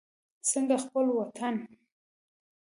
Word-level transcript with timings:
څنګه 0.49 0.75
خپل 0.83 1.05
وطن. 1.17 1.55